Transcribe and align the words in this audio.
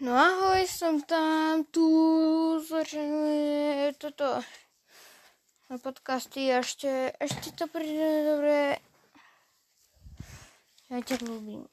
No 0.00 0.16
ahoj, 0.16 0.64
som 0.64 0.96
tam, 1.04 1.60
tu, 1.68 1.84
začneme 2.64 3.92
toto 4.00 4.40
na 5.68 5.76
podcasty 5.76 6.48
ešte, 6.48 7.12
ešte 7.20 7.52
to 7.52 7.68
príde 7.68 8.24
dobre. 8.24 8.80
Ja 10.88 11.04
ťa 11.04 11.20
ľúbim. 11.20 11.68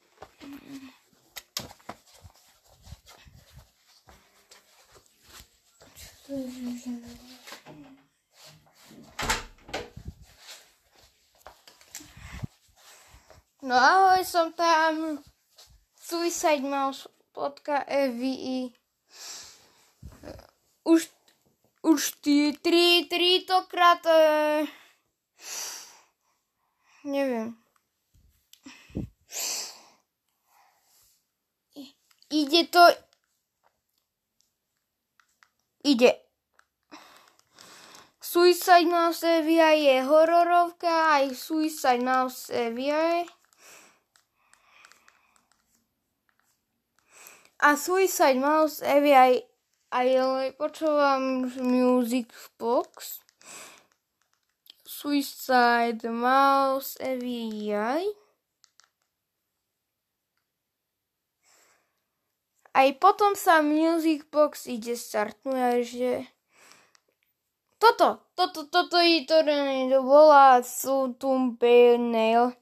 Čo 5.95 6.07
to 6.27 6.31
je? 6.35 6.91
No 13.63 13.75
ahoj, 13.79 14.19
som 14.27 14.51
tam. 14.51 15.23
Suicide 15.95 16.67
Mouse 16.67 17.07
EVI. 17.87 18.73
Už, 20.83 21.09
už 21.81 22.11
ty, 22.11 22.57
tri, 22.61 23.05
tri 23.09 23.45
tokrát, 23.47 24.05
e, 24.05 24.65
neviem. 27.03 27.57
Ide 32.29 32.67
to, 32.67 32.83
ide. 35.83 36.11
Suicide 38.19 38.91
Mouse 38.91 39.23
EVI 39.23 39.79
je 39.79 40.03
hororovka, 40.03 41.15
aj 41.15 41.31
Suicide 41.31 42.03
Mouse 42.03 42.51
EVI 42.51 43.36
a 47.57 47.73
Suicide 47.73 48.37
Mouse 48.37 48.85
Evi 48.85 49.13
aj, 49.17 49.33
aj 49.89 50.07
počúvam 50.61 51.49
Music 51.57 52.29
Box. 52.61 53.21
Suicide 54.85 56.05
Mouse 56.05 57.01
Evi 57.01 57.73
aj. 57.73 58.05
Aj 62.77 62.89
potom 63.01 63.33
sa 63.33 63.65
Music 63.65 64.29
Box 64.29 64.69
ide 64.69 64.93
startnúť, 64.93 65.81
že 65.81 66.13
toto, 67.81 68.21
toto, 68.37 68.69
toto 68.69 68.97
je 69.01 69.25
to, 69.25 69.41
volá 70.05 70.61
sú 70.61 71.13
tu 71.17 71.57
nail. 71.97 72.53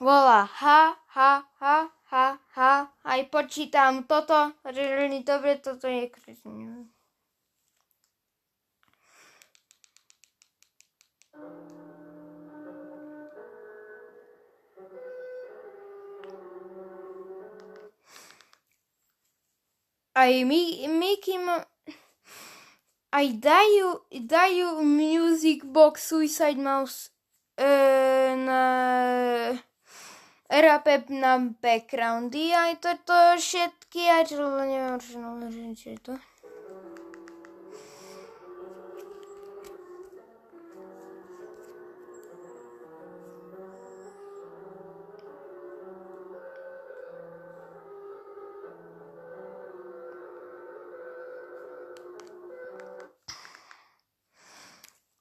Volá 0.00 0.48
ha, 0.48 0.96
ha, 1.12 1.44
ha, 1.60 1.92
ha, 2.12 2.36
ha, 2.36 2.92
aj 3.08 3.20
počítam 3.32 4.04
toto, 4.04 4.52
veľmi 4.68 5.24
dobre, 5.24 5.56
toto 5.64 5.88
je 5.88 6.12
kresne. 6.12 6.84
Aj 20.12 20.28
my, 20.28 20.62
Mickey 20.92 21.40
Ma- 21.40 21.64
aj 23.16 23.26
dajú, 23.40 23.88
dajú 24.12 24.84
Music 24.84 25.64
Box 25.64 26.12
Suicide 26.12 26.60
Mouse 26.60 27.08
e, 27.56 27.72
na 28.36 28.62
RAP 30.52 31.08
na 31.08 31.40
backgroundy 31.64 32.52
aj 32.52 32.84
toto 32.84 33.16
všetky, 33.40 34.04
aj 34.04 34.36
čo 34.36 34.36
neviem, 34.60 35.00
čo, 35.00 35.16
čo 35.72 35.86
je 35.96 36.00
to. 36.04 36.14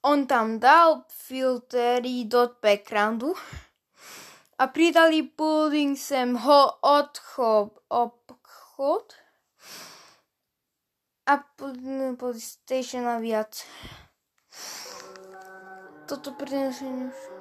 On 0.03 0.27
tam 0.27 0.59
dal 0.59 1.07
filtery 1.07 2.27
do 2.27 2.51
backgroundu 2.59 3.31
a 4.61 4.67
pridali 4.67 5.23
pudding 5.37 5.97
sem 5.97 6.35
ho 6.43 6.61
odchod, 6.85 7.71
obchod 7.89 9.15
a 11.25 11.35
PlayStation 11.57 13.07
a 13.09 13.17
viac. 13.19 13.65
Toto 16.07 16.31
prinesenie. 16.37 17.40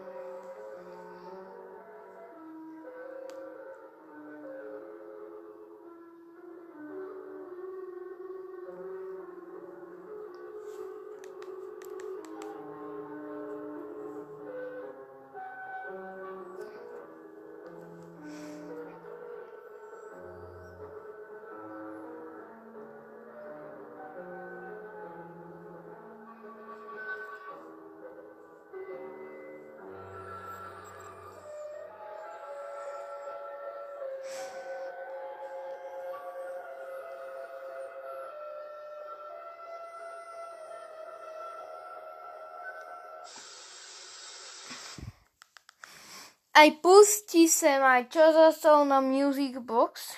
Aj 46.60 46.84
pustí 46.84 47.48
sem 47.48 47.80
aj 47.80 48.12
čo 48.12 48.20
zostalo 48.36 48.84
na 48.84 49.00
Music 49.00 49.56
Box, 49.64 50.12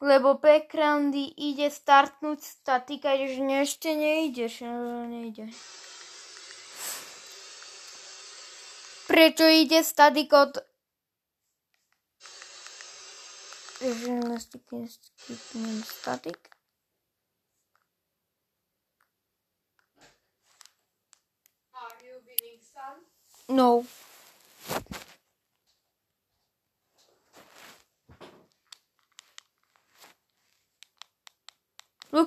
lebo 0.00 0.40
backgroundy 0.40 1.36
ide 1.36 1.68
startnúť 1.68 2.40
statika, 2.40 3.12
že 3.20 3.44
ešte 3.44 3.92
nejde, 3.92 4.48
že 4.48 4.64
nejde. 5.04 5.52
Prečo 9.04 9.44
ide 9.44 9.84
statik 9.84 10.32
od... 10.32 10.56
Statik. 15.84 16.40
No. 23.52 23.84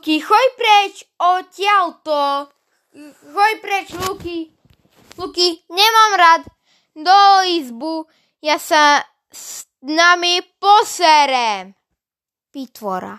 Luky, 0.05 0.21
choj 0.21 0.47
preč 0.53 1.01
odtiaľto. 1.17 2.45
Choj 3.25 3.53
preč, 3.57 3.89
Luky. 4.05 4.53
Luky, 5.17 5.65
nemám 5.65 6.13
rád. 6.13 6.43
Do 6.93 7.41
izbu. 7.49 8.05
Ja 8.37 8.61
sa 8.61 9.01
s 9.33 9.65
nami 9.81 10.45
poserem. 10.61 11.73
Pitvora. 12.53 13.17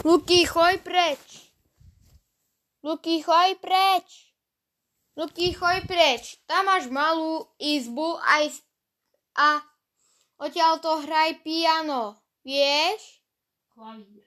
Luky, 0.00 0.48
choj 0.48 0.80
preč. 0.80 1.52
Luky, 2.80 3.20
choj 3.20 3.52
preč. 3.60 4.32
Luky, 5.12 5.52
choj 5.52 5.84
preč. 5.84 6.40
Tam 6.48 6.72
máš 6.72 6.88
malú 6.88 7.44
izbu 7.60 8.16
aj 8.32 8.64
a 9.36 9.73
odtiaľ 10.38 10.80
to 10.82 11.02
hraj 11.04 11.40
piano. 11.42 12.18
Vieš? 12.44 13.24
Klavír. 13.74 14.24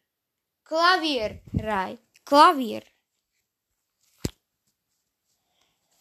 Klavír 0.63 1.31
hraj. 1.55 1.97
Klavír. 2.27 2.83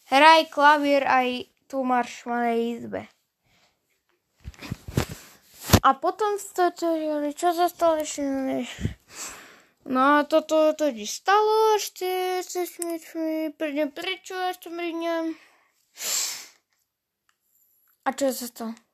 Hraj 0.07 0.47
klavír 0.55 1.03
aj 1.03 1.51
tu 1.67 1.83
máš 1.83 2.23
v 2.23 2.31
malej 2.31 2.61
izbe. 2.79 3.03
A 5.83 5.95
potom 5.99 6.39
to, 6.39 6.71
to, 6.75 6.89
čo 7.35 7.51
sa 7.55 7.67
stalo 7.67 7.99
ešte? 7.99 8.23
No 9.87 10.19
a 10.19 10.27
toto 10.27 10.75
to 10.75 10.91
ti 10.91 11.07
stalo 11.07 11.79
ešte, 11.79 12.43
ešte 12.43 12.87
mi, 12.87 12.99
mi, 12.99 13.35
prídem 13.55 13.91
prečo, 13.95 14.35
ešte 14.35 14.67
prídem. 14.71 15.39
A 18.03 18.09
čo 18.15 18.31
sa 18.31 18.47
stalo? 18.47 18.86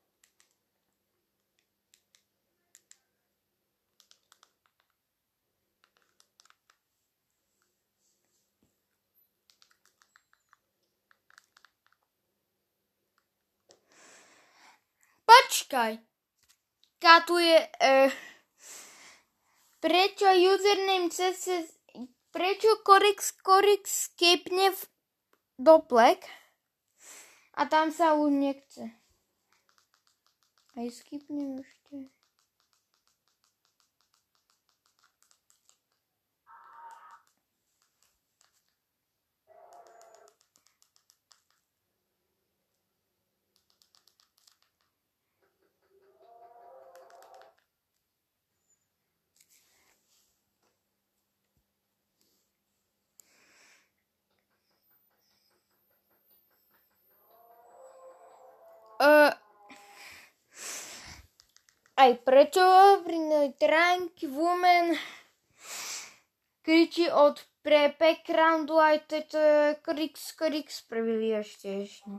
Počkaj. 15.52 16.00
Katuje... 16.96 17.60
Uh, 17.76 18.08
prečo 19.84 20.32
username 20.32 21.12
CC... 21.12 21.68
Prečo 22.32 22.80
Korix 22.80 23.36
Korix 23.44 24.08
skipne 24.08 24.72
v 24.72 24.80
doplek 25.60 26.24
a 27.52 27.68
tam 27.68 27.92
sa 27.92 28.16
už 28.16 28.32
nechce. 28.32 28.96
Aj 30.72 30.88
skipnem 30.88 31.60
ešte. 31.60 31.81
Aj 62.02 62.26
prečo 62.26 62.62
pri 63.06 63.18
Trunk 63.62 64.18
Woman 64.26 64.90
kričí 66.66 67.06
od 67.06 67.38
pre 67.62 67.94
backgroundu 67.94 68.74
aj 68.74 69.06
toto 69.06 69.42
Krix 69.86 70.34
Krix 70.34 70.82
prvý 70.82 71.38
ešte 71.38 71.86
ešte. 71.86 72.10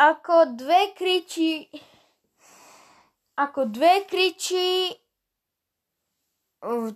Ako 0.00 0.56
dve 0.56 0.96
kričí 0.96 1.68
ako 3.36 3.68
dve 3.68 4.08
kričí 4.08 4.96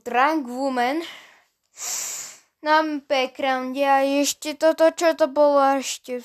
Drunk 0.04 0.44
Woman 0.48 1.00
na 2.64 2.80
backgrounde 3.08 3.84
a 3.84 4.04
ešte 4.04 4.56
toto, 4.56 4.88
čo 4.92 5.16
to 5.16 5.28
bolo, 5.28 5.80
ešte 5.80 6.20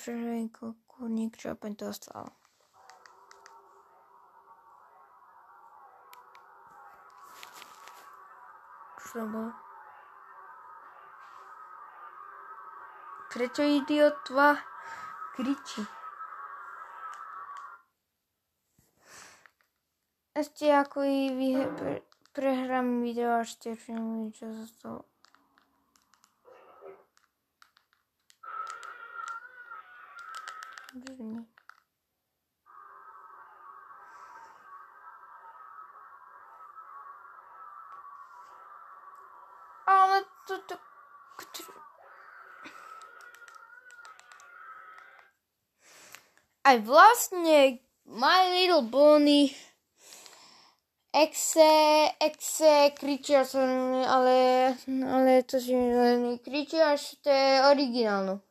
kurník, 0.87 1.35
čo 1.39 1.55
opäť 1.55 1.87
dostal. 1.87 2.31
Čo 8.99 9.23
bolo? 9.27 9.51
Prečo 13.31 13.63
idiotva 13.63 14.59
kričí? 15.39 15.98
Ešte 20.37 20.69
ako 20.69 21.03
i 21.03 21.33
vyhe, 21.33 21.65
pre, 21.73 22.05
prehrám 22.37 23.01
video 23.01 23.41
až 23.41 23.57
ste 23.57 23.73
filmy, 23.73 24.29
čo 24.33 24.45
sa 24.53 24.65
stalo. 24.69 25.01
Zrni. 30.93 31.45
Ale 39.89 40.21
to, 40.45 40.55
to, 40.69 40.75
aj 46.69 46.77
vlastne 46.85 47.81
My 48.05 48.53
Little 48.53 48.85
Pony 48.93 49.49
Exe, 51.09 52.13
exe, 52.21 52.93
kričia 52.93 53.41
ale, 54.05 54.77
ale 54.85 55.41
to 55.41 55.57
si 55.57 55.73
len 55.73 56.37
kričia, 56.37 56.93
až 56.93 57.17
to 57.25 57.33
je 57.33 57.65
originálno. 57.65 58.45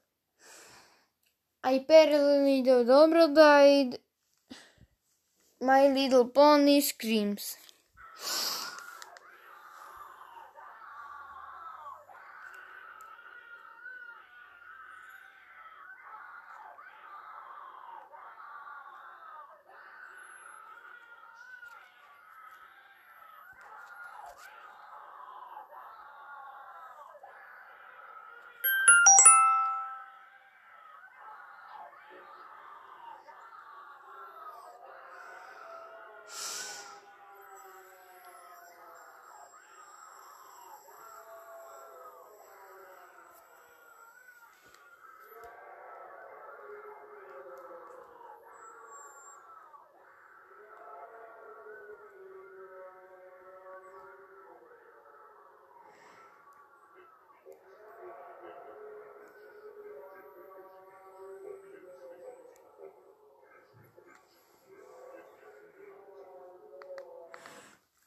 Aj 1.63 1.77
perly 1.87 2.67
do 2.67 2.83
Dobrodaj, 2.83 3.95
My 5.63 5.87
Little 5.87 6.35
Pony 6.35 6.83
Screams. 6.83 7.55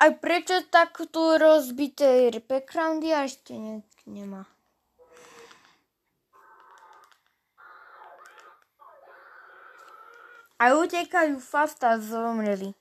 Aj 0.01 0.09
prečo 0.17 0.65
tak 0.73 0.97
tu 1.13 1.21
rozbité 1.37 2.33
backgroundy 2.41 3.13
a 3.13 3.29
ešte 3.29 3.53
ne, 3.53 3.85
nemá. 4.09 4.49
A 10.57 10.73
utekajú 10.73 11.37
fast 11.37 11.85
a 11.85 12.01
zomreli. 12.01 12.73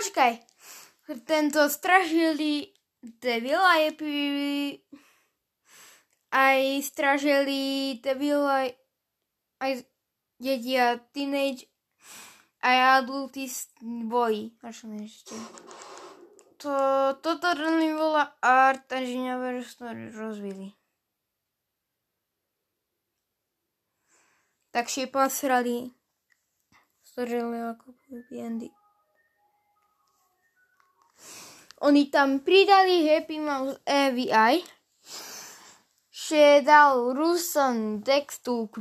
Počkaj, 0.00 0.32
tento 1.28 1.68
strašilý 1.68 2.72
devil 3.20 3.60
a 3.60 3.84
je 3.84 3.90
aj 6.32 6.80
stražili 6.80 8.00
debil, 8.00 8.40
aj, 8.40 8.80
aj 9.60 9.84
deti 10.40 10.72
a 10.80 10.96
teenage, 11.12 11.68
aj 12.64 13.04
adulty 13.04 13.44
boji. 14.08 14.56
Ešte? 15.04 15.36
To, 16.64 16.72
toto 17.20 17.52
bola 17.92 18.40
art 18.40 18.88
a 18.96 19.04
Žiňaver 19.04 19.60
rozvili. 20.16 20.72
Tak 24.72 24.88
si 24.88 25.04
posrali. 25.12 25.92
Stvorili 27.04 27.68
ako 27.68 27.92
Andy. 28.40 28.79
Oni 31.80 32.12
tam 32.12 32.44
pridali 32.44 33.08
Happy 33.08 33.40
Mouse 33.40 33.80
AVI, 33.88 34.60
že 36.12 36.60
dal 36.60 37.16
Rusan 37.16 38.04
textu 38.04 38.68
k 38.68 38.74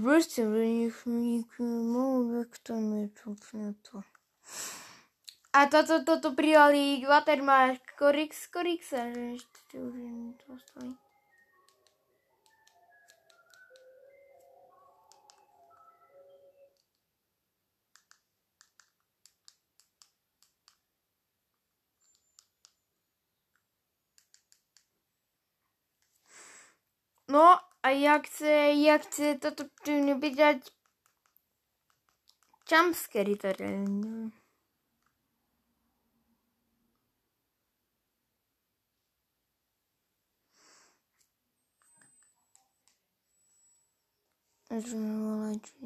a 5.50 5.60
toto, 5.66 6.06
toto 6.06 6.38
pridali 6.38 7.02
Watermark 7.08 7.98
Corix, 7.98 8.36
Corixa, 8.54 9.10
že 9.10 9.42
ešte 9.42 9.76
už 9.82 9.96
to 10.46 11.09
Но 27.30 27.62
а 27.82 27.92
як 27.92 28.30
це, 28.30 28.76
як 28.76 29.10
це 29.10 29.36
тут 29.36 29.88
не 29.88 30.16
бідять 30.16 30.74
Чамскері 32.66 33.36
то 33.36 33.54
реально. 33.54 34.32
Молодец. 44.70 45.74